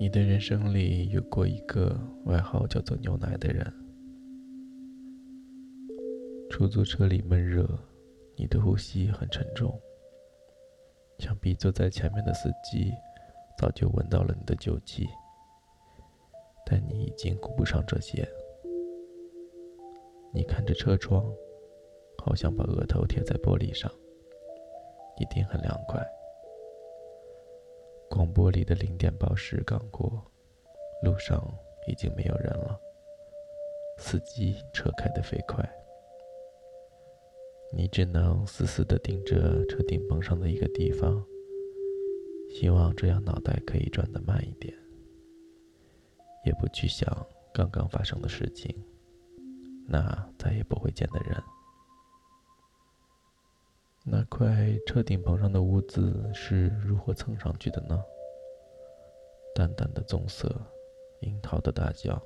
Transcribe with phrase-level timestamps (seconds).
[0.00, 3.70] 你的人生里有过一个外号叫做“牛奶”的人。
[6.48, 7.68] 出租车里闷热，
[8.34, 9.78] 你的呼吸很沉重。
[11.18, 12.90] 想必坐在前面的司机
[13.58, 15.06] 早就闻到了你的酒气，
[16.64, 18.26] 但你已经顾不上这些。
[20.32, 21.30] 你看着车窗，
[22.24, 23.92] 好像把额头贴在玻璃上，
[25.18, 26.02] 一定很凉快。
[28.10, 30.20] 广播里的零点报时刚过，
[31.04, 31.40] 路上
[31.86, 32.78] 已经没有人了。
[33.98, 35.64] 司机车开得飞快，
[37.72, 41.24] 你只能死死地盯着车顶棚上的一个地方，
[42.50, 44.74] 希望这样脑袋可以转得慢一点，
[46.44, 48.74] 也不去想刚刚发生的事情，
[49.86, 51.40] 那再也不会见的人。
[54.02, 58.02] 那块车顶棚上的污渍是如何蹭上去的呢？
[59.54, 60.48] 淡淡的棕色，
[61.20, 62.20] 樱桃的大小。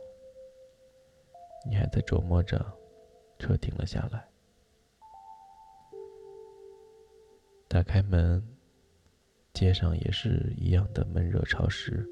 [1.66, 2.64] 你还在琢磨着，
[3.38, 4.24] 车停了下来。
[7.66, 8.46] 打开门，
[9.52, 12.08] 街上也是一样的闷热潮湿。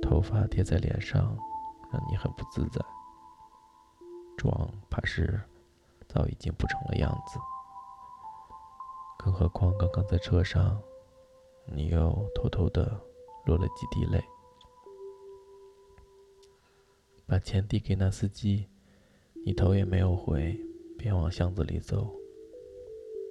[0.00, 1.36] 头发贴在脸上，
[1.92, 2.80] 让你很不自在。
[4.36, 5.40] 妆怕是
[6.08, 7.38] 早已经不成了样子。
[9.24, 10.82] 更何况，刚刚在车上，
[11.66, 13.00] 你又偷偷的
[13.46, 14.20] 落了几滴泪。
[17.24, 18.66] 把钱递给那司机，
[19.46, 20.58] 你头也没有回，
[20.98, 22.12] 便往巷子里走。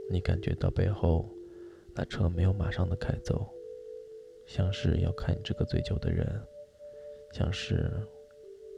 [0.09, 1.29] 你感觉到背后，
[1.93, 3.53] 那车没有马上的开走，
[4.45, 6.41] 像是要看你这个醉酒的人，
[7.33, 7.91] 像是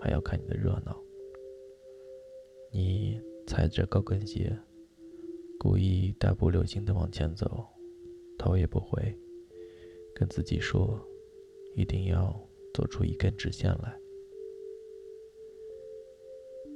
[0.02, 1.00] 还要看你的热闹。
[2.72, 4.58] 你踩着高跟鞋。
[5.64, 7.66] 故意大步流星的往前走，
[8.38, 9.18] 头也不回，
[10.14, 11.00] 跟自己说，
[11.74, 12.38] 一定要
[12.74, 13.98] 走出一根直线来。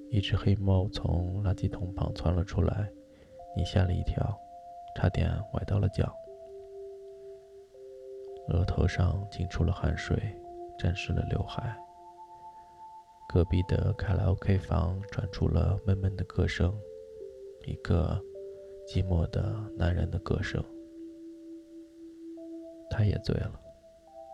[0.10, 2.90] 一只黑猫从垃圾桶旁窜了出来，
[3.58, 4.40] 你吓了一跳，
[4.96, 6.16] 差点崴到了脚。
[8.48, 10.18] 额头上浸出了汗水，
[10.80, 11.78] 沾湿了刘海。
[13.28, 16.74] 隔壁的卡拉 OK 房传出了闷闷的歌声，
[17.66, 18.18] 一个。
[18.88, 20.64] 寂寞的男人的歌声，
[22.90, 23.52] 他也醉了。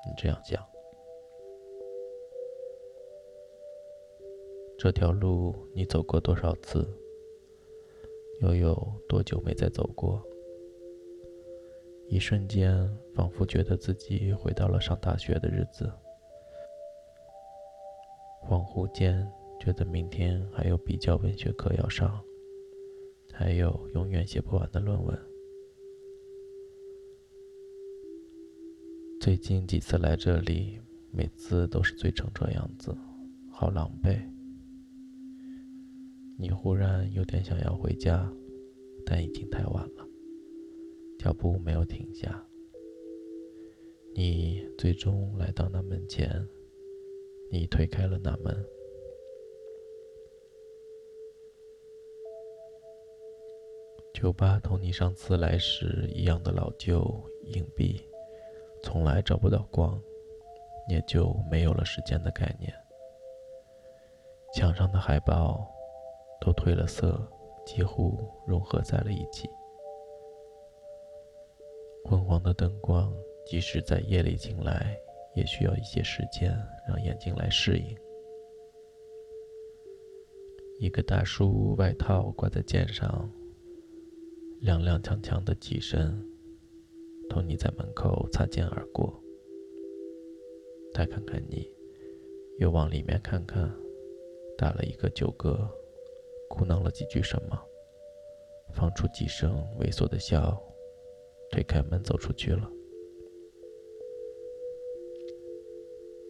[0.06, 0.64] 你这样想？
[4.78, 6.88] 这条路你走过多少次？
[8.42, 8.78] 又有
[9.10, 10.22] 多久没再走过？
[12.08, 15.92] 一瞬间，仿佛觉得自己回到了上大学的日子。
[18.44, 19.28] 恍惚间，
[19.60, 22.24] 觉得明天还有比较文学课要上。
[23.36, 25.20] 还有永远写不完的论文。
[29.20, 30.80] 最近几次来这里，
[31.12, 32.96] 每次都是醉成这样子，
[33.50, 34.22] 好狼狈。
[36.38, 38.32] 你忽然有点想要回家，
[39.04, 40.08] 但已经太晚了，
[41.18, 42.46] 脚步没有停下。
[44.14, 46.30] 你最终来到那门前，
[47.50, 48.56] 你推开了那门。
[54.24, 57.04] 酒吧同你上次来时一样的老旧、
[57.48, 58.02] 隐蔽，
[58.82, 60.02] 从来找不到光，
[60.88, 62.74] 也就没有了时间的概念。
[64.54, 65.70] 墙上的海报
[66.40, 67.22] 都褪了色，
[67.66, 68.18] 几乎
[68.48, 69.50] 融合在了一起。
[72.06, 73.14] 昏黄的灯光，
[73.46, 74.98] 即使在夜里进来，
[75.36, 77.94] 也需要一些时间让眼睛来适应。
[80.80, 83.30] 一个大叔外套挂在肩上。
[84.66, 86.26] 踉踉跄跄的起身，
[87.30, 89.22] 同你在门口擦肩而过。
[90.94, 91.70] 他看看你，
[92.60, 93.70] 又往里面看看，
[94.58, 95.68] 打了一个酒嗝，
[96.50, 97.60] 咕囔了几句什么，
[98.74, 99.52] 放出几声
[99.82, 100.58] 猥琐的笑，
[101.52, 102.72] 推开门走出去了。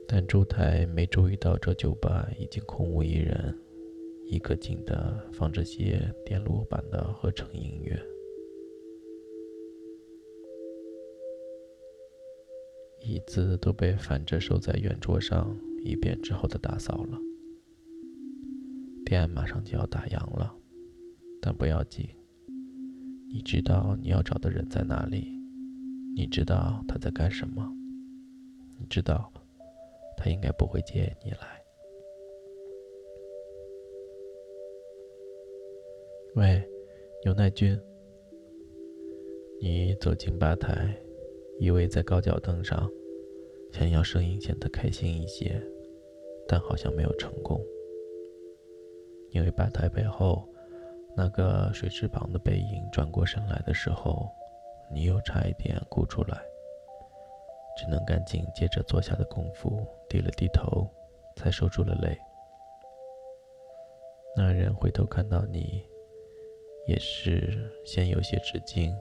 [0.07, 3.55] 但周台没注意到这酒吧已经空无一人，
[4.25, 7.95] 一个劲的放着些电路版的合成音乐。
[13.03, 15.53] 椅子都被反着收在圆桌上，
[15.83, 17.19] 一遍之后的打扫了。
[19.05, 20.55] 店马上就要打烊了，
[21.41, 22.07] 但不要紧。
[23.29, 25.27] 你知道你要找的人在哪里，
[26.15, 27.69] 你知道他在干什么，
[28.79, 29.29] 你知道
[30.15, 31.61] 他应该不会接你来。
[36.35, 36.63] 喂，
[37.25, 37.77] 牛奶君。
[39.61, 41.02] 你走进吧台。
[41.59, 42.89] 依偎在高脚凳上，
[43.71, 45.61] 想要声音显得开心一些，
[46.47, 47.59] 但好像没有成功，
[49.31, 50.47] 因为吧台背后
[51.15, 54.29] 那个水池旁的背影转过身来的时候，
[54.91, 56.41] 你又差一点哭出来，
[57.77, 60.87] 只能赶紧接着坐下的功夫低了低头，
[61.35, 62.17] 才收住了泪。
[64.35, 65.83] 那人回头看到你，
[66.87, 68.91] 也是先有些吃惊，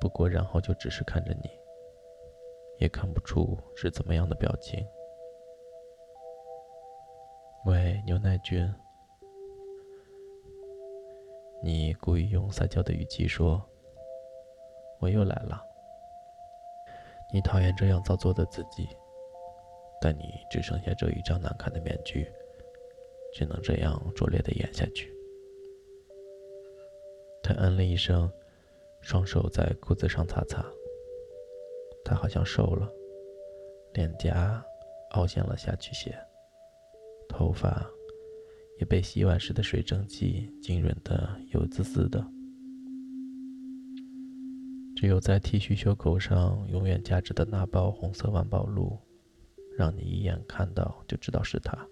[0.00, 1.50] 不过然后就只是看着你。
[2.78, 4.84] 也看不出是怎么样的表情。
[7.66, 8.68] 喂，牛奶君，
[11.62, 13.64] 你故意用撒娇的语气说
[15.00, 15.62] ：“我又来了。”
[17.32, 18.88] 你讨厌这样造作的自己，
[20.00, 22.30] 但你只剩下这一张难看的面具，
[23.32, 25.14] 只能这样拙劣的演下去。
[27.42, 28.30] 他嗯了一声，
[29.04, 30.64] 双手在裤子上擦擦。
[32.04, 32.90] 他好像瘦了，
[33.92, 34.64] 脸颊
[35.10, 36.12] 凹陷了下去些，
[37.28, 37.86] 头发
[38.78, 42.26] 也被洗碗时的水蒸气浸润得油滋滋的。
[44.96, 48.98] 只有在 T 恤袖口上永远夹着的那包红色万宝路，
[49.76, 51.86] 让你一眼看到就知道是他。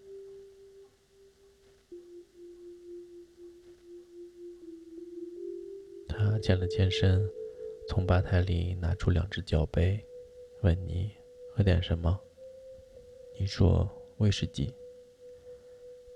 [6.43, 7.27] 健了健身。
[7.89, 9.99] 从吧台里拿出两只酒杯，
[10.63, 11.11] 问你
[11.55, 12.19] 喝点什么。
[13.39, 14.75] 你说威士忌。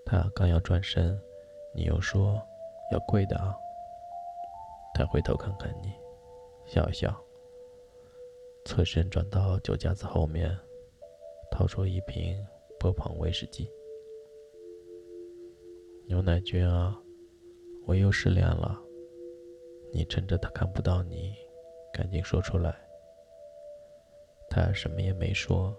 [0.04, 1.20] 他刚要转身，
[1.74, 2.40] 你又说
[2.92, 3.54] 要贵的啊。
[4.94, 5.92] 他回头看看你，
[6.66, 7.20] 笑一笑，
[8.64, 10.56] 侧身转到酒架子后面，
[11.50, 12.36] 掏出一瓶
[12.78, 13.68] 波旁威士忌。
[16.06, 16.96] 牛奶君啊，
[17.86, 18.80] 我又失恋了。
[19.92, 21.34] 你趁着他看不到你。
[21.92, 22.76] 赶紧说出来。
[24.50, 25.74] 他什么也没说，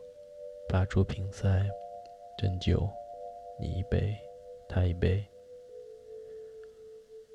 [0.67, 1.47] 拔出瓶塞，
[2.39, 2.89] 斟酒，
[3.59, 4.17] 你一杯，
[4.67, 5.23] 他一杯。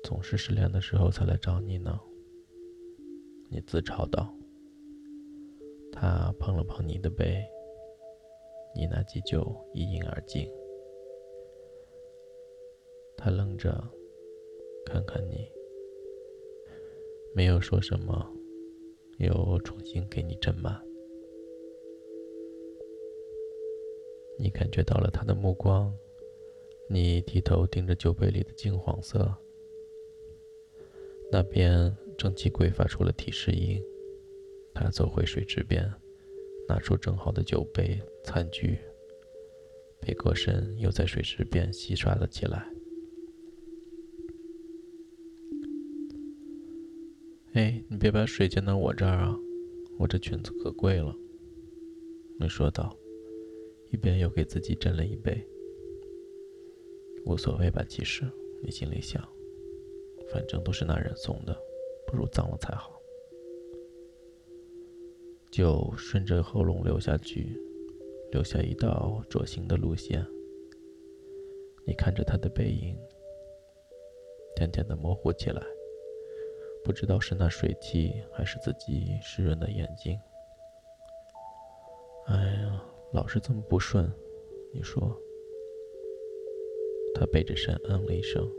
[0.03, 1.97] 总是失恋的时候才来找你呢。
[3.49, 4.29] 你自嘲道。
[5.93, 7.41] 他碰了碰你的杯，
[8.75, 10.51] 你拿起酒一饮而尽。
[13.15, 13.81] 他愣着，
[14.85, 15.49] 看看你，
[17.33, 18.31] 没有说什么。
[19.19, 20.75] 又重新给你斟满，
[24.39, 25.95] 你感觉到了他的目光，
[26.89, 29.31] 你低头盯着酒杯里的金黄色，
[31.31, 33.81] 那边蒸汽柜发出了提示音。
[34.73, 35.89] 他走回水池边，
[36.67, 38.79] 拿出蒸好的酒杯、餐具，
[40.01, 42.72] 背过身又在水池边洗刷了起来。
[47.53, 49.39] 哎，你别把水溅到我这儿啊！
[49.99, 51.15] 我这裙子可贵了。
[52.39, 52.97] 你说道，
[53.91, 55.39] 一边又给自己斟了一杯。
[57.27, 58.23] 无所谓吧，其实
[58.63, 59.23] 你心里想，
[60.31, 61.55] 反正都是那人送的，
[62.07, 62.99] 不如脏了才好。
[65.51, 67.55] 酒顺着喉咙流下去，
[68.31, 70.25] 留下一道灼心的路线。
[71.85, 72.97] 你看着他的背影，
[74.57, 75.63] 渐渐的模糊起来。
[76.83, 80.19] 不知道是那水汽，还是自己湿润的眼睛。
[82.27, 84.11] 哎呀，老是这么不顺，
[84.73, 85.17] 你说？
[87.15, 88.49] 他背着身嗯了一声，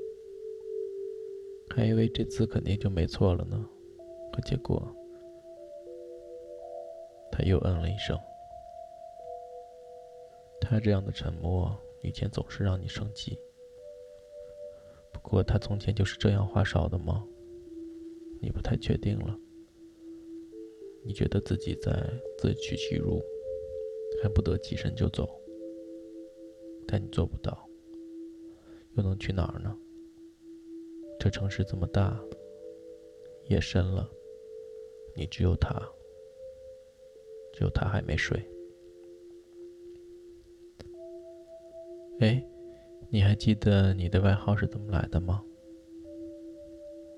[1.75, 3.69] 还以为这次肯定就没错了呢，
[4.33, 4.81] 可结果
[7.33, 8.19] 他又嗯了一声。
[10.61, 13.39] 他这样的沉默，以前总是让你生气。
[15.13, 17.27] 不过他从前就是这样话少的吗？
[18.45, 19.41] 你不太确定了，
[21.03, 21.91] 你觉得自己在
[22.37, 23.23] 自取其辱，
[24.23, 25.27] 恨不得起身就走，
[26.87, 27.67] 但你做不到，
[28.97, 29.75] 又能去哪儿呢？
[31.19, 32.23] 这城市这么大，
[33.49, 34.07] 夜深了，
[35.17, 35.71] 你只有他，
[37.55, 38.39] 只有他还没睡。
[42.21, 42.47] 哎，
[43.09, 45.43] 你还记得你的外号是怎么来的吗？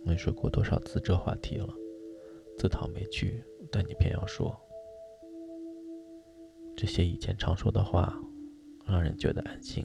[0.06, 1.66] 没说过多少次这话题了，
[2.56, 4.56] 自讨没趣，但你偏要说。
[6.76, 8.16] 这些以前常说的话，
[8.86, 9.84] 让人觉得安心。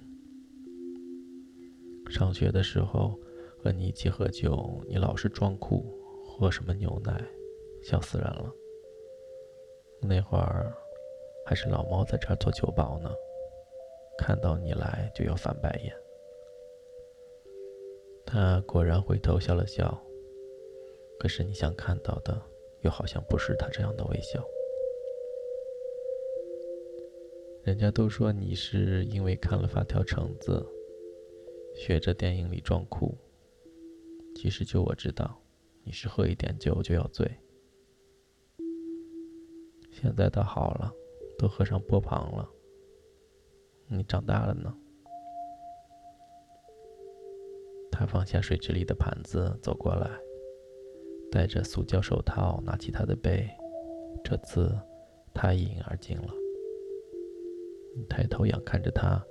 [2.08, 3.20] 上学的时候
[3.58, 5.92] 和你一起喝酒，你老是装酷，
[6.24, 7.20] 喝什么牛奶，
[7.82, 8.54] 笑死人了。
[10.04, 10.72] 那会儿
[11.48, 13.12] 还是老猫在这儿做酒保呢，
[14.20, 15.92] 看到你来就要翻白眼。
[18.24, 20.00] 他果然回头笑了笑。
[21.22, 22.42] 可是你想看到的，
[22.80, 24.44] 又好像不是他这样的微笑。
[27.64, 30.68] 人家都说你是因为看了《发条橙子》，
[31.80, 33.16] 学着电影里装酷。
[34.36, 35.40] 其实就我知道，
[35.84, 37.30] 你是喝一点酒就要醉。
[39.92, 40.92] 现在倒好了，
[41.38, 42.50] 都喝上波旁了。
[43.86, 44.76] 你长大了呢。
[47.92, 50.10] 他放下水池里的盘子，走过来，
[51.32, 53.50] 戴着塑胶手套，拿起他的杯。
[54.22, 54.78] 这次，
[55.34, 56.28] 他一饮而尽了。
[57.96, 59.24] 你抬头仰看着他，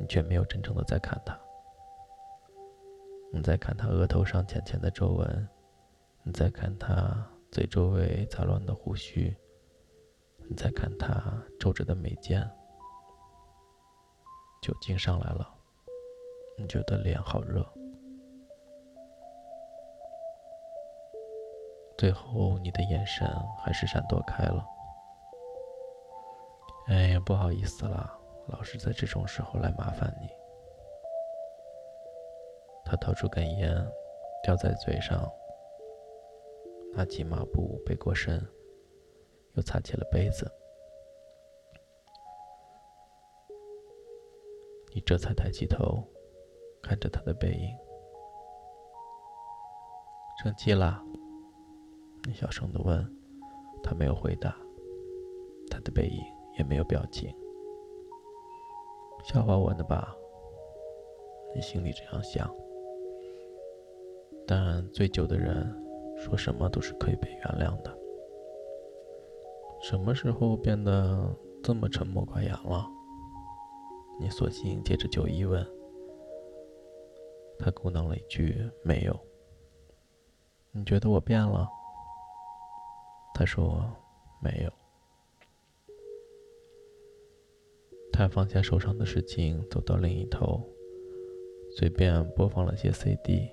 [0.00, 1.38] 你却没有真正的在看他。
[3.32, 5.48] 你在看他额头上浅浅的皱纹，
[6.22, 9.36] 你在看他嘴周围杂乱的胡须，
[10.48, 12.50] 你在看他皱着的眉间。
[14.62, 15.48] 酒精上来了，
[16.58, 17.64] 你觉得脸好热。
[22.00, 23.28] 最后，你的眼神
[23.58, 24.66] 还是闪躲开了。
[26.86, 30.26] 哎呀，不好意思啦，老是在这种时候来麻烦你。
[32.86, 33.70] 他掏出根烟，
[34.42, 35.30] 叼在嘴上，
[36.94, 38.42] 拿起抹布背过身，
[39.56, 40.50] 又擦起了杯子。
[44.94, 46.02] 你这才抬起头，
[46.82, 47.76] 看着他的背影。
[50.42, 50.98] 生气了？
[52.26, 53.16] 你小声的问。
[53.82, 54.56] 他没有回答。
[55.70, 56.22] 他的背影。
[56.58, 57.34] 也没有表情，
[59.24, 60.14] 笑话我呢吧？
[61.54, 62.54] 你心里这样想。
[64.46, 65.72] 但醉酒的人
[66.18, 67.98] 说什么都是可以被原谅的。
[69.80, 72.86] 什么时候变得这么沉默寡言了？
[74.18, 75.64] 你索性借着酒意问。
[77.58, 79.18] 他咕囔了一句：“没有。”
[80.72, 81.66] 你觉得我变了？
[83.40, 83.90] 他说
[84.44, 84.70] ：“没有。”
[88.12, 90.62] 他放下手上的事情，走到另一头，
[91.70, 93.48] 随便播放了些 CD，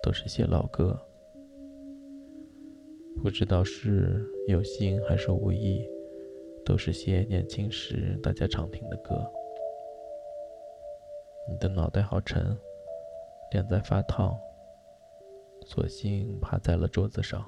[0.00, 0.96] 都是些老歌。
[3.20, 5.84] 不知道是有心还是无意，
[6.64, 9.28] 都是些年轻时大家常听的歌。
[11.50, 12.56] 你的脑袋好沉，
[13.50, 14.38] 脸在发烫，
[15.66, 17.44] 索性趴在了桌子上，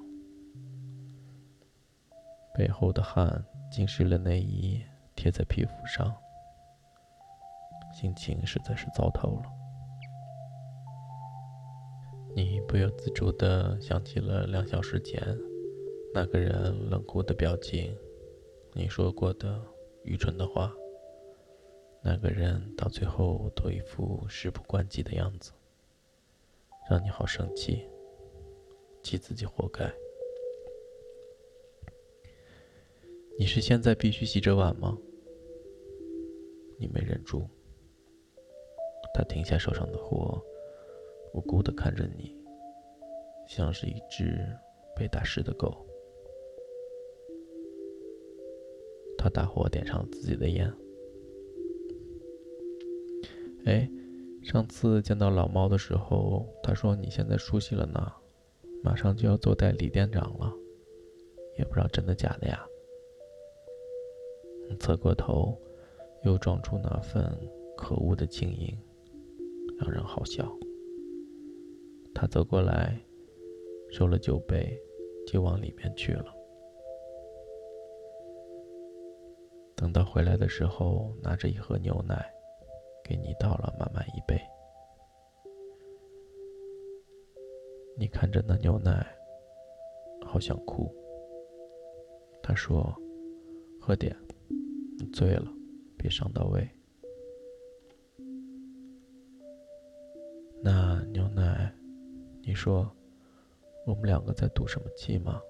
[2.55, 4.83] 背后的汗浸湿了内衣。
[5.17, 6.17] 贴在皮肤上，
[7.93, 9.43] 心情实在是糟透了。
[12.35, 15.21] 你不由自主地想起了两小时前
[16.15, 17.95] 那个人冷酷的表情，
[18.73, 19.61] 你说过的
[20.05, 20.73] 愚蠢的话，
[22.03, 25.53] 那个人到最后都一副事不关己的样子，
[26.89, 27.87] 让你好生气，
[29.03, 29.93] 气自己活该。
[33.41, 34.99] 你是现在必须洗这碗吗？
[36.79, 37.49] 你没忍住，
[39.15, 40.39] 他停下手上的活，
[41.33, 42.37] 无辜的看着你，
[43.49, 44.47] 像是一只
[44.95, 45.75] 被打湿的狗。
[49.17, 50.71] 他大火点上自己的烟。
[53.65, 53.91] 哎，
[54.43, 58.13] 上次见到老猫的时候，他说你现在熟悉了呢，
[58.85, 60.55] 马上就要做代理店长了，
[61.57, 62.67] 也不知道真的假的呀。
[64.79, 65.57] 侧过头。
[66.23, 67.25] 又装出那份
[67.79, 68.77] 可恶的静音，
[69.79, 70.47] 让人好笑。
[72.15, 73.01] 他走过来，
[73.91, 74.79] 收了酒杯，
[75.27, 76.27] 就往里面去了。
[79.75, 82.31] 等到回来的时候，拿着一盒牛奶，
[83.03, 84.39] 给你倒了满满一杯。
[87.97, 89.07] 你看着那牛奶，
[90.27, 90.95] 好想哭。
[92.43, 92.95] 他说
[93.81, 94.15] ：“喝点，
[95.07, 95.51] 醉了。”
[95.99, 96.67] 别伤到胃。
[100.63, 101.71] 那牛奶，
[102.43, 102.91] 你说，
[103.87, 105.43] 我们两个在赌什么气吗？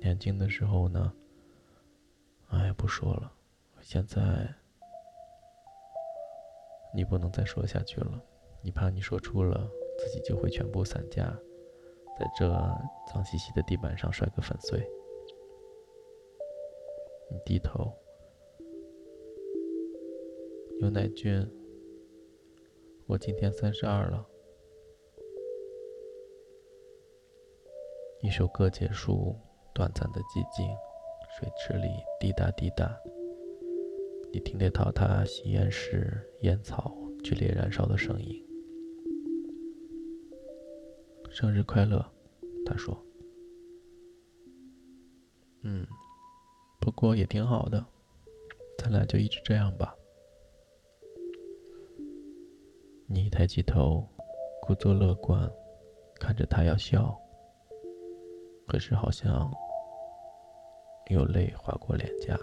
[0.00, 1.12] 年轻的时候呢？
[2.50, 3.32] 哎，不说了。
[3.80, 4.48] 现在，
[6.94, 8.22] 你不能再说下去了。
[8.62, 9.68] 你怕你说出了，
[9.98, 11.24] 自己就会全部散架，
[12.16, 12.48] 在这
[13.12, 14.88] 脏兮兮的地板上摔个粉碎。
[17.30, 17.92] 你低头。
[20.80, 21.44] 牛奶君，
[23.06, 24.26] 我今天三十二了。
[28.22, 29.36] 一首歌结束，
[29.74, 30.66] 短暂的寂静，
[31.36, 32.98] 水池里滴答滴答。
[34.32, 38.44] 你听得到他吸烟时烟草剧烈燃烧的声音。
[41.30, 42.04] 生日快乐，
[42.66, 42.96] 他说。
[45.62, 45.86] 嗯，
[46.88, 47.84] 不过也挺好的，
[48.78, 49.94] 咱俩就一直这样吧。
[53.06, 54.08] 你抬起头，
[54.62, 55.52] 故作乐观，
[56.18, 57.14] 看着他要笑，
[58.66, 59.52] 可是好像
[61.10, 62.34] 有泪划过脸颊。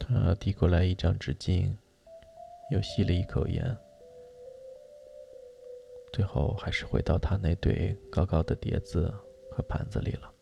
[0.00, 1.72] 他递过来一张纸巾，
[2.72, 3.64] 又吸了一口烟，
[6.12, 9.14] 最后还是回到他那对高高的碟子
[9.58, 10.32] 和盘子里了。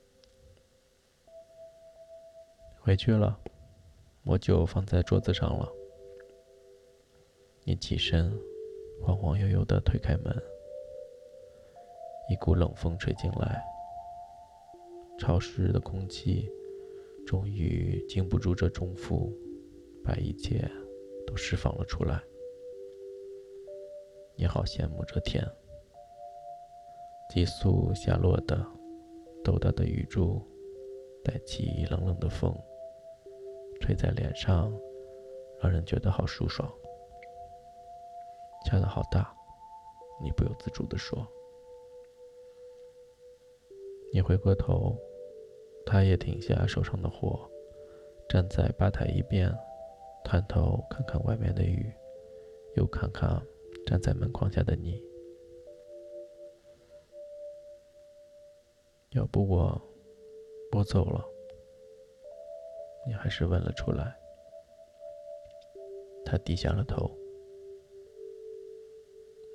[2.79, 3.41] 回去了。
[4.27, 5.73] 我就放在桌子上了。
[7.63, 8.37] 你起身，
[9.01, 10.37] 晃晃悠悠的推开门，
[12.29, 13.65] 一股冷风吹进来，
[15.17, 16.51] 潮湿的空气
[17.25, 19.33] 终于经不住这重负，
[20.05, 20.69] 把一切
[21.25, 22.21] 都释放了出来。
[24.35, 25.49] 你好羡慕这天，
[27.31, 28.67] 急速下落的
[29.47, 30.43] 豆大的雨珠，
[31.23, 32.53] 带起冷冷的风。
[33.81, 34.76] 吹在脸上，
[35.62, 36.69] 让人觉得好舒爽。
[38.65, 39.33] 下的好大，
[40.21, 41.25] 你不由自主地说。
[44.12, 44.99] 你回过头，
[45.85, 47.49] 他也停下手上的活，
[48.29, 49.49] 站在吧台一边，
[50.25, 51.88] 探头看看外面的雨，
[52.75, 53.41] 又看看
[53.87, 55.00] 站在门框下的你。
[59.17, 59.81] 要不我，
[60.73, 61.25] 我走了。
[63.07, 64.15] 你还是问了出来。
[66.23, 67.11] 他低下了头。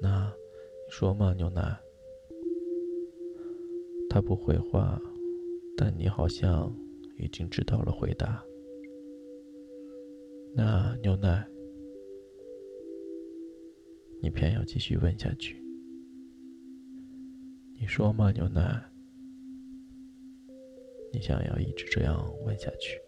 [0.01, 0.33] 那，
[0.87, 1.79] 你说嘛，牛奶？
[4.09, 4.99] 他不回话，
[5.77, 6.75] 但你好像
[7.19, 8.43] 已经知道了回答。
[10.55, 11.47] 那牛奶，
[14.23, 15.61] 你偏要继续问下去。
[17.79, 18.90] 你说嘛，牛奶？
[21.21, 22.99] 想要一直这样问下去？